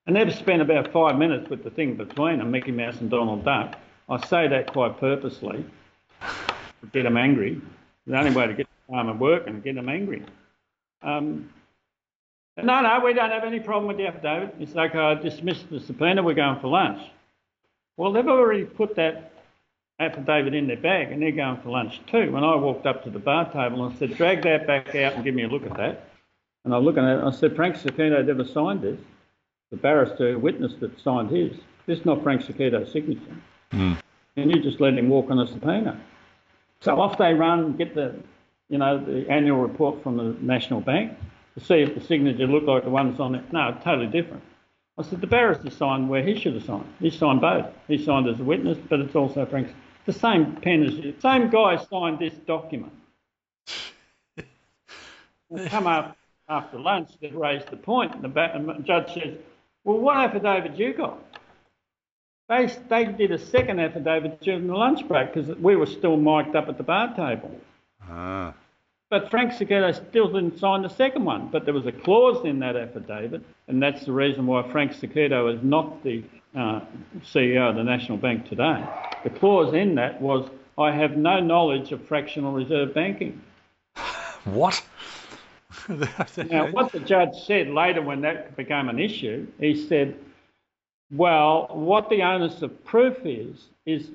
And 0.07 0.17
they've 0.17 0.35
spent 0.35 0.62
about 0.62 0.93
five 0.93 1.19
minutes 1.19 1.50
with 1.50 1.62
the 1.62 1.71
thing 1.71 1.95
between 1.95 2.39
them, 2.39 2.50
Mickey 2.50 2.73
Mouse 2.73 3.00
and 3.00 3.11
Donald 3.11 3.45
Duck. 3.45 3.77
I 4.09 4.27
say 4.27 4.49
that 4.49 4.73
quite 4.73 4.99
purposely 4.99 5.65
to 6.21 6.87
get 6.93 7.05
them 7.05 7.17
angry. 7.17 7.61
The 8.07 8.19
only 8.19 8.33
way 8.33 8.47
to 8.47 8.55
get 8.55 8.67
the 8.67 8.93
farmer 8.93 9.15
working 9.15 9.57
is 9.57 9.62
get 9.62 9.77
them 9.77 9.89
angry. 9.89 10.25
Um, 11.03 11.50
no, 12.57 12.80
no, 12.83 13.00
we 13.04 13.14
don't 13.14 13.30
have 13.30 13.45
any 13.45 13.61
problem 13.61 13.87
with 13.87 13.97
the 13.97 14.07
affidavit. 14.07 14.54
It's 14.59 14.75
like 14.75 14.95
I 14.95 15.14
dismissed 15.14 15.71
the 15.71 15.80
subpoena, 15.80 16.23
we're 16.23 16.35
going 16.35 16.61
for 16.61 16.69
lunch. 16.69 17.00
Well, 17.97 18.12
they've 18.12 18.26
already 18.26 18.64
put 18.64 18.97
that 18.97 19.33
affidavit 19.99 20.54
in 20.54 20.66
their 20.66 20.76
bag 20.76 21.12
and 21.12 21.23
they're 21.23 21.33
going 21.33 21.61
for 21.61 21.71
lunch 21.71 22.00
too. 22.11 22.33
When 22.33 22.42
I 22.42 22.57
walked 22.57 22.87
up 22.87 23.04
to 23.04 23.11
the 23.11 23.19
bar 23.19 23.45
table 23.52 23.85
and 23.85 23.95
I 23.95 23.99
said, 23.99 24.16
drag 24.16 24.42
that 24.42 24.66
back 24.66 24.95
out 24.95 25.14
and 25.14 25.25
give 25.25 25.35
me 25.35 25.45
a 25.45 25.49
look 25.49 25.64
at 25.64 25.76
that. 25.76 26.09
And 26.64 26.75
I'm 26.75 26.85
looking 26.85 27.04
at 27.04 27.16
it, 27.16 27.19
and 27.21 27.28
I 27.28 27.30
said, 27.30 27.57
Frank 27.57 27.76
Cicutto 27.76 28.25
never 28.26 28.45
signed 28.45 28.83
this. 28.83 28.99
The 29.71 29.76
barrister 29.76 30.38
witness 30.38 30.75
that 30.80 30.99
signed 31.00 31.30
his. 31.30 31.52
This 31.87 32.00
is 32.00 32.04
not 32.04 32.23
Frank 32.23 32.42
Cicutto's 32.42 32.92
signature. 32.92 33.37
Mm. 33.73 33.99
And 34.37 34.50
you 34.50 34.62
just 34.62 34.80
let 34.80 34.95
him 34.95 35.09
walk 35.09 35.30
on 35.30 35.38
a 35.38 35.47
subpoena. 35.47 35.99
So 36.80 37.00
off 37.00 37.16
they 37.19 37.33
run, 37.33 37.76
get 37.76 37.95
the, 37.95 38.14
you 38.69 38.78
know, 38.78 38.99
the 39.02 39.28
annual 39.30 39.61
report 39.61 40.02
from 40.02 40.16
the 40.16 40.37
National 40.40 40.80
Bank 40.80 41.16
to 41.54 41.64
see 41.64 41.83
if 41.83 41.95
the 41.95 42.00
signature 42.00 42.47
looked 42.47 42.66
like 42.66 42.85
the 42.85 42.90
one 42.90 43.09
ones 43.09 43.21
on 43.21 43.35
it. 43.35 43.52
No, 43.52 43.76
totally 43.83 44.07
different. 44.07 44.42
I 44.99 45.02
said, 45.02 45.21
the 45.21 45.26
barrister 45.26 45.71
signed 45.71 46.09
where 46.09 46.23
he 46.23 46.38
should 46.38 46.54
have 46.54 46.64
signed. 46.64 46.92
He 47.00 47.11
signed 47.11 47.40
both. 47.40 47.66
He 47.88 48.04
signed 48.04 48.28
as 48.28 48.38
a 48.38 48.45
witness, 48.45 48.78
but 48.88 49.00
it's 49.00 49.14
also 49.14 49.47
Frank's. 49.47 49.73
The 50.07 50.12
same 50.12 50.57
pen 50.57 50.83
as 50.83 50.95
you. 50.95 51.14
Same 51.21 51.50
guy 51.50 51.76
signed 51.76 52.19
this 52.19 52.35
document. 52.47 52.92
come 55.66 55.87
up 55.87 56.16
after 56.49 56.78
lunch, 56.78 57.11
they've 57.21 57.35
raised 57.35 57.71
the 57.71 57.76
point, 57.76 58.14
and 58.14 58.25
the, 58.25 58.40
and 58.40 58.69
the 58.69 58.83
judge 58.83 59.14
says, 59.14 59.37
well, 59.85 59.99
what 59.99 60.16
affidavit 60.16 60.76
you 60.76 60.92
got? 60.95 61.19
They, 62.49 62.66
they 62.88 63.04
did 63.04 63.30
a 63.30 63.38
second 63.38 63.78
affidavit 63.78 64.40
during 64.40 64.66
the 64.66 64.75
lunch 64.75 65.07
break 65.07 65.33
because 65.33 65.57
we 65.59 65.76
were 65.76 65.87
still 65.87 66.16
mic'd 66.16 66.57
up 66.57 66.69
at 66.69 66.76
the 66.76 66.83
bar 66.83 67.14
table. 67.14 67.54
Ah. 68.02 68.54
But 69.11 69.29
Frank 69.29 69.52
Cicutto 69.52 69.93
still 69.93 70.29
didn't 70.29 70.59
sign 70.59 70.83
the 70.83 70.88
second 70.88 71.25
one. 71.25 71.49
But 71.49 71.64
there 71.64 71.75
was 71.75 71.87
a 71.87 71.93
clause 71.93 72.45
in 72.45 72.61
that 72.61 72.76
affidavit, 72.76 73.43
and 73.67 73.83
that's 73.83 74.07
the 74.07 74.12
reason 74.12 74.47
why 74.47 74.71
Frank 74.71 74.93
Cicutto 74.93 75.52
is 75.55 75.62
not 75.64 76.02
the 76.05 76.23
uh, 76.55 76.81
CEO 77.23 77.69
of 77.69 77.75
the 77.75 77.83
National 77.83 78.19
Bank 78.19 78.49
today. 78.49 78.85
The 79.25 79.31
clause 79.31 79.75
in 79.75 79.97
that 79.97 80.23
was, 80.23 80.49
I 80.79 80.93
have 80.93 81.17
no 81.17 81.40
knowledge 81.40 81.90
of 81.90 82.07
fractional 82.07 82.52
reserve 82.52 82.95
banking. 82.95 83.43
What? 84.45 84.83
now, 85.88 86.71
what 86.71 86.93
the 86.93 87.00
judge 87.00 87.35
said 87.45 87.69
later 87.69 88.00
when 88.00 88.23
that 88.23 88.57
became 88.57 88.88
an 88.88 88.99
issue, 88.99 89.47
he 89.59 89.87
said, 89.87 90.17
well, 91.11 91.69
what 91.73 92.09
the 92.09 92.23
onus 92.23 92.62
of 92.62 92.85
proof 92.87 93.19
is, 93.26 93.67
is 93.85 94.09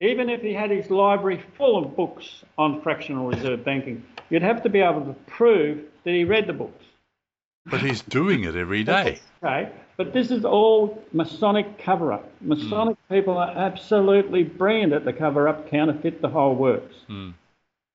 even 0.00 0.28
if 0.28 0.42
he 0.42 0.52
had 0.52 0.70
his 0.70 0.90
library 0.90 1.42
full 1.56 1.82
of 1.82 1.96
books 1.96 2.44
on 2.58 2.82
fractional 2.82 3.26
reserve 3.26 3.64
banking, 3.64 4.04
you'd 4.30 4.42
have 4.42 4.62
to 4.62 4.68
be 4.68 4.80
able 4.80 5.04
to 5.04 5.14
prove 5.26 5.80
that 6.04 6.12
he 6.12 6.24
read 6.24 6.46
the 6.46 6.52
books. 6.52 6.84
But 7.66 7.80
he's 7.80 8.02
doing 8.02 8.44
it 8.44 8.56
every 8.56 8.84
day. 8.84 9.20
okay, 9.42 9.70
but 9.96 10.12
this 10.12 10.30
is 10.30 10.44
all 10.44 11.02
Masonic 11.12 11.78
cover 11.78 12.12
up. 12.12 12.30
Masonic 12.40 12.96
mm. 12.96 13.14
people 13.14 13.38
are 13.38 13.50
absolutely 13.50 14.42
brilliant 14.42 14.92
at 14.92 15.04
the 15.04 15.12
cover 15.12 15.48
up, 15.48 15.70
counterfeit, 15.70 16.20
the 16.20 16.28
whole 16.28 16.54
works. 16.54 16.94
Mm. 17.08 17.34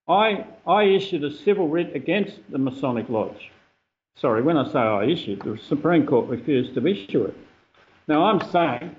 I, 0.07 0.45
I 0.65 0.83
issued 0.85 1.23
a 1.23 1.31
civil 1.31 1.67
writ 1.67 1.95
against 1.95 2.39
the 2.49 2.57
Masonic 2.57 3.09
Lodge. 3.09 3.51
Sorry, 4.17 4.41
when 4.41 4.57
I 4.57 4.69
say 4.71 4.79
I 4.79 5.05
issued, 5.05 5.43
the 5.43 5.57
Supreme 5.57 6.05
Court 6.05 6.27
refused 6.27 6.73
to 6.73 6.87
issue 6.87 7.25
it. 7.25 7.37
Now 8.07 8.23
I'm 8.23 8.41
saying 8.49 8.95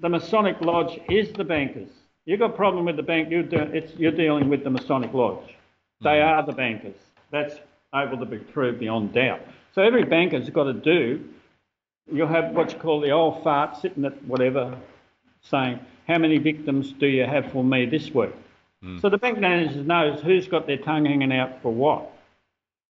the 0.00 0.08
Masonic 0.08 0.60
Lodge 0.60 0.98
is 1.08 1.32
the 1.32 1.44
bankers. 1.44 1.88
You've 2.26 2.38
got 2.38 2.50
a 2.50 2.56
problem 2.56 2.84
with 2.84 2.96
the 2.96 3.02
bank, 3.02 3.30
you're, 3.30 3.42
de- 3.42 3.88
you're 3.96 4.12
dealing 4.12 4.48
with 4.48 4.64
the 4.64 4.70
Masonic 4.70 5.12
Lodge. 5.12 5.54
They 6.02 6.16
mm. 6.16 6.26
are 6.26 6.44
the 6.44 6.52
bankers. 6.52 6.96
That's 7.30 7.56
able 7.94 8.18
to 8.18 8.26
be 8.26 8.38
proved 8.38 8.78
beyond 8.78 9.12
doubt. 9.12 9.40
So 9.74 9.82
every 9.82 10.04
banker's 10.04 10.48
got 10.50 10.64
to 10.64 10.72
do, 10.72 11.24
you'll 12.12 12.28
have 12.28 12.52
what 12.52 12.72
you 12.72 12.78
call 12.78 13.00
the 13.00 13.10
old 13.10 13.42
fart 13.42 13.76
sitting 13.80 14.04
at 14.04 14.22
whatever 14.24 14.76
saying, 15.42 15.80
how 16.06 16.18
many 16.18 16.38
victims 16.38 16.92
do 16.92 17.06
you 17.06 17.24
have 17.24 17.50
for 17.52 17.64
me 17.64 17.86
this 17.86 18.10
week? 18.10 18.30
Mm. 18.84 19.00
So 19.00 19.08
the 19.08 19.18
bank 19.18 19.38
manager 19.38 19.82
knows 19.82 20.20
who's 20.20 20.48
got 20.48 20.66
their 20.66 20.78
tongue 20.78 21.06
hanging 21.06 21.32
out 21.32 21.62
for 21.62 21.72
what. 21.72 22.10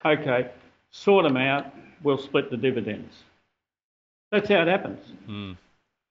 Okay, 0.05 0.51
sort 0.91 1.25
them 1.25 1.37
out, 1.37 1.67
we'll 2.03 2.19
split 2.19 2.51
the 2.51 2.57
dividends. 2.57 3.15
That's 4.31 4.49
how 4.49 4.63
it 4.63 4.69
happens. 4.69 5.01
Mm. 5.29 5.57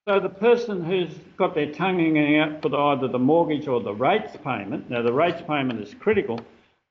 So 0.07 0.21
the 0.21 0.29
person 0.29 0.85
who's 0.85 1.13
got 1.35 1.53
their 1.53 1.73
tongue 1.73 1.99
hanging 1.99 2.39
out 2.39 2.61
for 2.61 2.69
the, 2.69 2.77
either 2.77 3.09
the 3.09 3.19
mortgage 3.19 3.67
or 3.67 3.81
the 3.81 3.93
rates 3.93 4.37
payment, 4.41 4.89
now 4.89 5.01
the 5.01 5.11
rates 5.11 5.41
payment 5.45 5.81
is 5.81 5.93
critical 5.95 6.39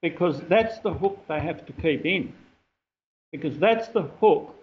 because 0.03 0.39
that's 0.51 0.79
the 0.81 0.93
hook 0.93 1.25
they 1.27 1.41
have 1.41 1.65
to 1.65 1.73
keep 1.73 2.05
in. 2.05 2.35
Because 3.33 3.59
that's 3.59 3.89
the 3.89 4.03
hook 4.03 4.55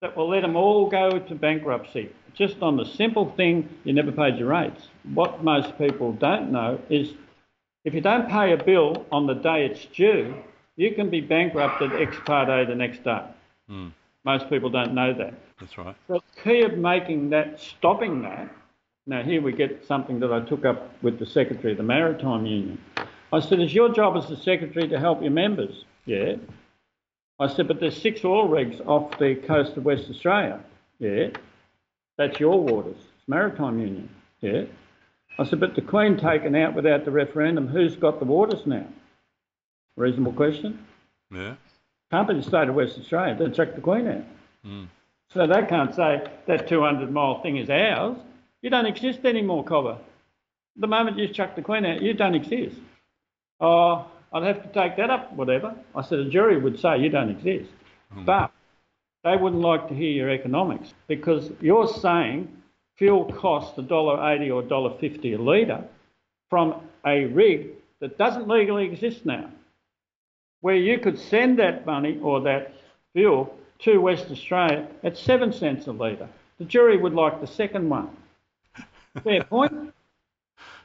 that 0.00 0.16
will 0.16 0.30
let 0.30 0.40
them 0.40 0.56
all 0.56 0.88
go 0.88 1.18
to 1.18 1.34
bankruptcy. 1.34 2.08
Just 2.32 2.62
on 2.62 2.78
the 2.78 2.86
simple 2.86 3.34
thing, 3.36 3.68
you 3.84 3.92
never 3.92 4.12
paid 4.12 4.38
your 4.38 4.48
rates. 4.48 4.88
What 5.12 5.44
most 5.44 5.76
people 5.76 6.12
don't 6.14 6.50
know 6.50 6.80
is 6.88 7.12
if 7.84 7.92
you 7.92 8.00
don't 8.00 8.30
pay 8.30 8.52
a 8.52 8.64
bill 8.64 9.04
on 9.12 9.26
the 9.26 9.34
day 9.34 9.66
it's 9.66 9.84
due, 9.94 10.34
you 10.76 10.94
can 10.94 11.10
be 11.10 11.20
bankrupted 11.20 11.92
ex 11.92 12.16
parte 12.24 12.66
the 12.66 12.74
next 12.74 13.04
day. 13.04 13.24
Mm. 13.70 13.92
Most 14.24 14.50
people 14.50 14.70
don't 14.70 14.94
know 14.94 15.14
that. 15.14 15.34
That's 15.58 15.76
right. 15.78 15.96
The 16.08 16.20
key 16.42 16.62
of 16.62 16.76
making 16.76 17.30
that, 17.30 17.60
stopping 17.60 18.22
that, 18.22 18.50
now 19.06 19.22
here 19.22 19.40
we 19.40 19.52
get 19.52 19.84
something 19.86 20.20
that 20.20 20.32
I 20.32 20.40
took 20.40 20.64
up 20.64 20.90
with 21.02 21.18
the 21.18 21.26
Secretary 21.26 21.72
of 21.72 21.78
the 21.78 21.84
Maritime 21.84 22.46
Union. 22.46 22.78
I 23.32 23.40
said, 23.40 23.60
it's 23.60 23.72
your 23.72 23.92
job 23.92 24.16
as 24.16 24.28
the 24.28 24.36
Secretary 24.36 24.88
to 24.88 24.98
help 24.98 25.22
your 25.22 25.30
members. 25.30 25.84
Yeah. 26.04 26.34
I 27.38 27.48
said, 27.48 27.68
but 27.68 27.80
there's 27.80 28.00
six 28.00 28.24
oil 28.24 28.48
rigs 28.48 28.80
off 28.86 29.18
the 29.18 29.36
coast 29.36 29.76
of 29.76 29.84
West 29.84 30.10
Australia. 30.10 30.60
Yeah. 30.98 31.28
That's 32.18 32.38
your 32.38 32.60
waters. 32.60 32.98
It's 32.98 33.28
Maritime 33.28 33.78
Union. 33.78 34.10
Yeah. 34.40 34.64
I 35.38 35.44
said, 35.44 35.60
but 35.60 35.74
the 35.74 35.80
Queen 35.80 36.18
taken 36.18 36.54
out 36.54 36.74
without 36.74 37.06
the 37.06 37.10
referendum, 37.10 37.68
who's 37.68 37.96
got 37.96 38.18
the 38.18 38.26
waters 38.26 38.66
now? 38.66 38.86
Reasonable 39.96 40.32
question? 40.32 40.84
Yeah. 41.32 41.54
Can't 42.10 42.26
be 42.28 42.34
the 42.34 42.42
state 42.42 42.68
of 42.68 42.74
West 42.74 42.98
Australia. 42.98 43.36
They 43.38 43.50
chuck 43.50 43.74
the 43.74 43.80
Queen 43.80 44.08
out. 44.08 44.24
Mm. 44.66 44.88
So 45.32 45.46
they 45.46 45.64
can't 45.66 45.94
say 45.94 46.26
that 46.46 46.68
200 46.68 47.10
mile 47.10 47.40
thing 47.40 47.56
is 47.56 47.70
ours. 47.70 48.16
You 48.62 48.70
don't 48.70 48.86
exist 48.86 49.24
anymore, 49.24 49.64
Cobber. 49.64 49.98
The 50.76 50.86
moment 50.86 51.18
you 51.18 51.28
chuck 51.28 51.54
the 51.54 51.62
Queen 51.62 51.86
out, 51.86 52.02
you 52.02 52.14
don't 52.14 52.34
exist. 52.34 52.76
Oh, 53.60 54.06
I'd 54.32 54.42
have 54.42 54.62
to 54.62 54.68
take 54.68 54.96
that 54.96 55.10
up, 55.10 55.32
whatever. 55.32 55.74
I 55.94 56.02
said 56.02 56.18
a 56.18 56.28
jury 56.28 56.58
would 56.58 56.80
say 56.80 56.98
you 56.98 57.10
don't 57.10 57.30
exist. 57.30 57.70
Mm. 58.14 58.24
But 58.24 58.50
they 59.22 59.36
wouldn't 59.36 59.62
like 59.62 59.88
to 59.88 59.94
hear 59.94 60.10
your 60.10 60.30
economics 60.30 60.94
because 61.06 61.50
you're 61.60 61.88
saying 61.88 62.48
fuel 62.96 63.32
costs 63.32 63.78
$1.80 63.78 64.52
or 64.52 64.62
$1.50 64.62 65.38
a 65.38 65.42
litre 65.42 65.84
from 66.48 66.74
a 67.06 67.26
rig 67.26 67.68
that 68.00 68.18
doesn't 68.18 68.48
legally 68.48 68.84
exist 68.84 69.24
now, 69.24 69.48
where 70.60 70.76
you 70.76 70.98
could 70.98 71.18
send 71.18 71.58
that 71.58 71.86
money 71.86 72.18
or 72.22 72.40
that 72.42 72.72
fuel 73.12 73.56
to 73.80 73.98
West 73.98 74.26
Australia 74.30 74.86
at 75.02 75.16
7 75.16 75.52
cents 75.52 75.86
a 75.86 75.92
litre. 75.92 76.28
The 76.58 76.64
jury 76.64 76.98
would 76.98 77.14
like 77.14 77.40
the 77.40 77.46
second 77.46 77.88
one. 77.88 78.10
Fair 79.24 79.42
point? 79.44 79.94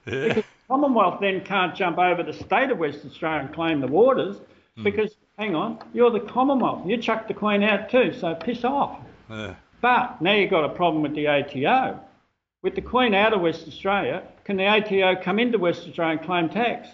Yeah. 0.05 0.27
Because 0.27 0.43
the 0.43 0.67
Commonwealth 0.69 1.19
then 1.19 1.41
can't 1.41 1.75
jump 1.75 1.97
over 1.97 2.23
the 2.23 2.33
state 2.33 2.71
of 2.71 2.77
West 2.77 2.99
Australia 3.05 3.41
and 3.41 3.53
claim 3.53 3.81
the 3.81 3.87
waters 3.87 4.37
mm. 4.77 4.83
because, 4.83 5.15
hang 5.37 5.55
on, 5.55 5.79
you're 5.93 6.11
the 6.11 6.21
Commonwealth. 6.21 6.87
You 6.87 6.97
chuck 6.97 7.27
the 7.27 7.33
Queen 7.33 7.63
out 7.63 7.89
too, 7.89 8.13
so 8.13 8.33
piss 8.35 8.63
off. 8.63 8.99
Yeah. 9.29 9.55
But 9.81 10.21
now 10.21 10.33
you've 10.33 10.49
got 10.49 10.63
a 10.63 10.69
problem 10.69 11.03
with 11.03 11.13
the 11.13 11.27
ATO. 11.27 11.99
With 12.61 12.75
the 12.75 12.81
Queen 12.81 13.13
out 13.13 13.33
of 13.33 13.41
West 13.41 13.67
Australia, 13.67 14.23
can 14.45 14.57
the 14.57 14.65
ATO 14.65 15.21
come 15.21 15.37
into 15.37 15.59
West 15.59 15.87
Australia 15.87 16.17
and 16.17 16.25
claim 16.25 16.49
tax? 16.49 16.87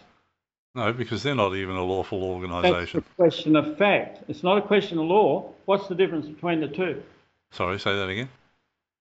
No, 0.74 0.94
because 0.94 1.22
they're 1.24 1.36
not 1.36 1.56
even 1.56 1.76
a 1.76 1.84
lawful 1.84 2.24
organisation. 2.24 3.02
That's 3.02 3.12
a 3.12 3.16
question 3.16 3.56
of 3.56 3.78
fact. 3.78 4.24
It's 4.30 4.44
not 4.44 4.58
a 4.58 4.62
question 4.62 4.98
of 5.00 5.06
law. 5.06 5.52
What's 5.66 5.88
the 5.88 5.96
difference 5.96 6.28
between 6.28 6.62
the 6.62 6.68
two? 6.68 7.04
Sorry, 7.52 7.78
say 7.80 7.94
that 7.96 8.08
again. 8.08 8.30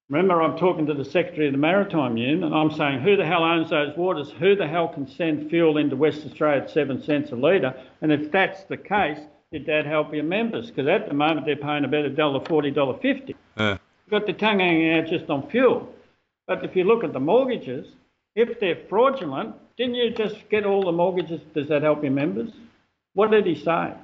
Remember, 0.08 0.42
I'm 0.42 0.58
talking 0.58 0.86
to 0.86 0.94
the 0.94 1.04
Secretary 1.04 1.46
of 1.46 1.52
the 1.52 1.58
Maritime 1.58 2.16
Union 2.16 2.42
and 2.42 2.52
I'm 2.52 2.72
saying, 2.72 3.00
who 3.00 3.16
the 3.16 3.24
hell 3.24 3.44
owns 3.44 3.70
those 3.70 3.96
waters? 3.96 4.32
Who 4.40 4.56
the 4.56 4.66
hell 4.66 4.88
can 4.88 5.06
send 5.06 5.48
fuel 5.48 5.76
into 5.78 5.94
West 5.94 6.26
Australia 6.26 6.62
at 6.62 6.70
seven 6.70 7.00
cents 7.00 7.30
a 7.30 7.36
litre? 7.36 7.80
And 8.00 8.10
if 8.10 8.32
that's 8.32 8.64
the 8.64 8.76
case, 8.76 9.20
did 9.52 9.66
that 9.66 9.86
help 9.86 10.12
your 10.12 10.24
members? 10.24 10.68
Because 10.68 10.88
at 10.88 11.06
the 11.06 11.14
moment 11.14 11.46
they're 11.46 11.54
paying 11.54 11.84
about 11.84 12.04
a 12.04 12.10
dollar 12.10 12.44
forty, 12.44 12.72
dollar 12.72 12.98
fifty. 12.98 13.36
Yeah. 13.56 13.78
You've 14.06 14.10
got 14.10 14.26
the 14.26 14.32
tongue 14.32 14.58
hanging 14.58 14.98
out 14.98 15.06
just 15.06 15.30
on 15.30 15.48
fuel. 15.48 15.94
But 16.48 16.64
if 16.64 16.74
you 16.74 16.82
look 16.82 17.04
at 17.04 17.12
the 17.12 17.20
mortgages, 17.20 17.86
if 18.34 18.58
they're 18.58 18.78
fraudulent, 18.88 19.54
didn't 19.80 19.94
you 19.94 20.10
just 20.10 20.36
get 20.50 20.66
all 20.66 20.84
the 20.84 20.92
mortgages? 20.92 21.40
Does 21.54 21.68
that 21.68 21.80
help 21.80 22.02
your 22.02 22.12
members? 22.12 22.50
What 23.14 23.30
did 23.30 23.46
he 23.46 23.54
say? 23.54 23.94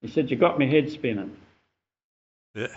He 0.00 0.08
said, 0.08 0.28
You 0.32 0.36
got 0.36 0.58
me 0.58 0.68
head 0.68 0.90
spinning. 0.90 1.36
Yeah. 2.56 2.76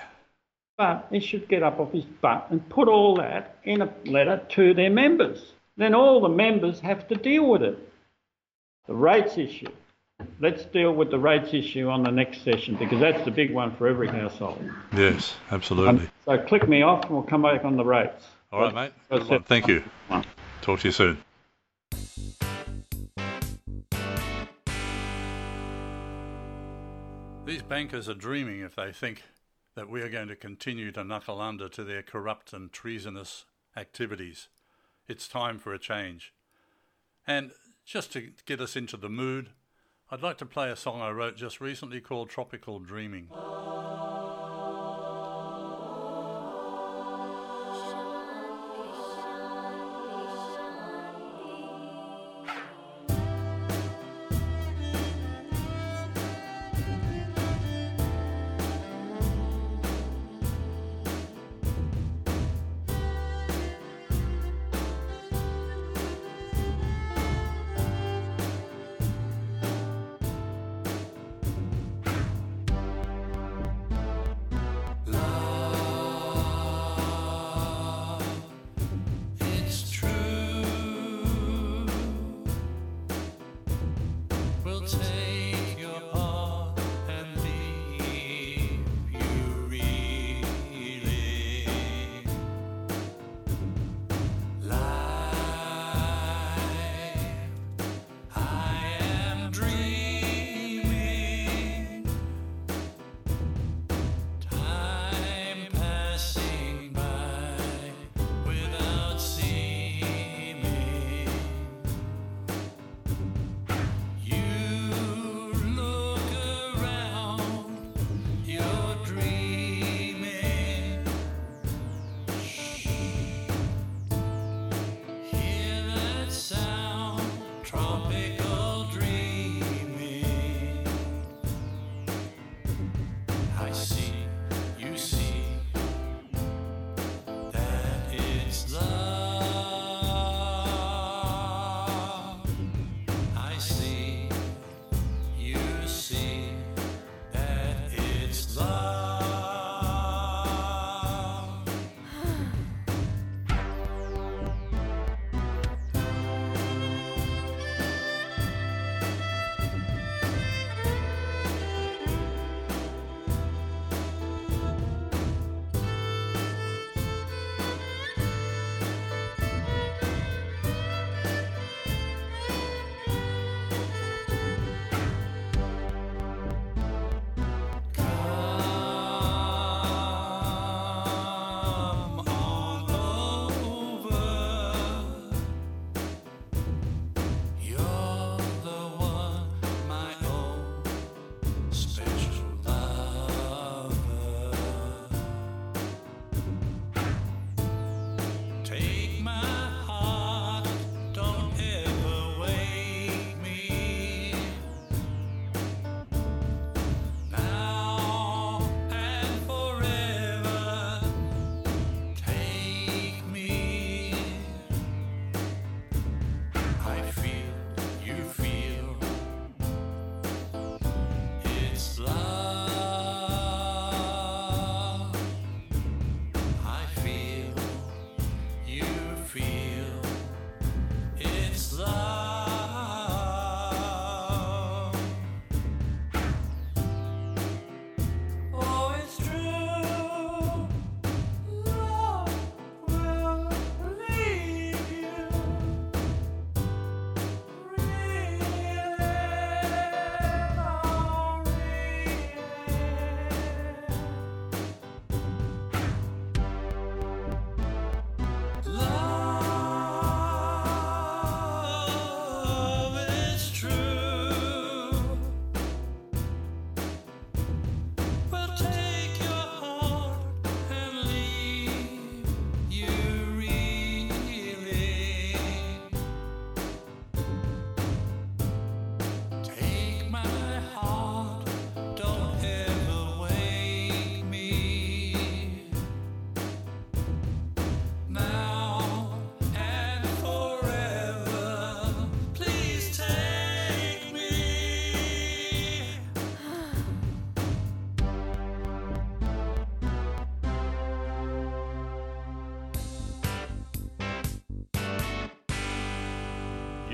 But 0.78 1.08
he 1.10 1.20
should 1.20 1.48
get 1.48 1.64
up 1.64 1.80
off 1.80 1.92
his 1.92 2.04
butt 2.04 2.46
and 2.52 2.70
put 2.70 2.88
all 2.88 3.16
that 3.16 3.58
in 3.64 3.82
a 3.82 3.92
letter 4.06 4.46
to 4.50 4.76
their 4.76 4.92
members. 4.92 5.54
Then 5.76 5.96
all 5.96 6.22
the 6.22 6.30
members 6.30 6.80
have 6.82 7.08
to 7.08 7.16
deal 7.16 7.50
with 7.50 7.64
it. 7.64 7.80
The 8.86 8.94
rates 8.94 9.40
issue, 9.40 9.72
let's 10.40 10.66
deal 10.66 10.94
with 10.94 11.10
the 11.10 11.18
rates 11.18 11.52
issue 11.52 11.90
on 11.90 12.04
the 12.04 12.12
next 12.12 12.44
session 12.44 12.76
because 12.76 13.00
that's 13.00 13.26
the 13.26 13.32
big 13.32 13.52
one 13.52 13.76
for 13.76 13.88
every 13.88 14.08
household. 14.08 14.70
Yes, 14.96 15.34
absolutely. 15.50 16.04
Um, 16.04 16.12
so 16.26 16.38
click 16.38 16.70
me 16.70 16.84
off 16.84 17.06
and 17.06 17.12
we'll 17.16 17.24
come 17.24 17.42
back 17.42 17.66
on 17.66 17.76
the 17.76 17.86
rates. 17.86 18.24
All 18.52 18.62
right, 18.62 18.94
mate. 19.10 19.44
Thank 19.48 19.68
you. 19.68 19.84
Talk 20.62 20.82
to 20.82 20.88
you 20.88 20.92
soon. 20.92 21.25
These 27.46 27.62
bankers 27.62 28.10
are 28.10 28.16
dreaming 28.16 28.62
if 28.62 28.76
they 28.76 28.92
think 28.92 29.22
that 29.76 29.88
we 29.88 30.02
are 30.02 30.10
going 30.10 30.30
to 30.30 30.36
continue 30.36 30.92
to 30.92 31.04
knuckle 31.04 31.40
under 31.40 31.70
to 31.70 31.84
their 31.84 32.02
corrupt 32.02 32.54
and 32.54 32.74
treasonous 32.74 33.46
activities. 33.78 34.48
It's 35.08 35.28
time 35.28 35.60
for 35.60 35.72
a 35.72 35.78
change. 35.78 36.34
And 37.28 37.52
just 37.86 38.12
to 38.14 38.32
get 38.48 38.62
us 38.62 38.76
into 38.76 38.98
the 38.98 39.10
mood, 39.10 39.50
I'd 40.10 40.24
like 40.24 40.40
to 40.40 40.46
play 40.48 40.72
a 40.72 40.76
song 40.76 41.02
I 41.02 41.12
wrote 41.12 41.38
just 41.38 41.62
recently 41.62 42.02
called 42.02 42.32
Tropical 42.32 42.80
Dreaming. 42.80 43.30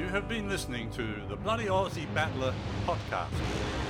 Have 0.08 0.28
been 0.28 0.50
listening 0.50 0.90
to 0.92 1.16
the 1.30 1.36
Bloody 1.36 1.66
Aussie 1.66 2.12
Battler 2.14 2.54
podcast. 2.86 3.81